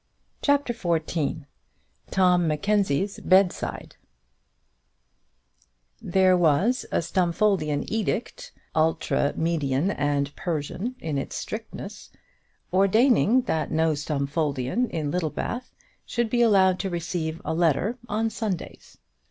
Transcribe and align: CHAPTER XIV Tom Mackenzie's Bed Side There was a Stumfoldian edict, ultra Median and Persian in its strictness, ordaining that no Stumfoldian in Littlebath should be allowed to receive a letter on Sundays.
CHAPTER 0.41 0.73
XIV 0.73 1.45
Tom 2.09 2.47
Mackenzie's 2.47 3.19
Bed 3.19 3.53
Side 3.53 3.97
There 6.01 6.35
was 6.35 6.87
a 6.91 7.03
Stumfoldian 7.03 7.85
edict, 7.87 8.51
ultra 8.73 9.33
Median 9.35 9.91
and 9.91 10.35
Persian 10.35 10.95
in 10.99 11.19
its 11.19 11.35
strictness, 11.35 12.09
ordaining 12.73 13.43
that 13.43 13.69
no 13.69 13.91
Stumfoldian 13.93 14.89
in 14.89 15.11
Littlebath 15.11 15.69
should 16.07 16.31
be 16.31 16.41
allowed 16.41 16.79
to 16.79 16.89
receive 16.89 17.39
a 17.45 17.53
letter 17.53 17.99
on 18.09 18.31
Sundays. 18.31 18.97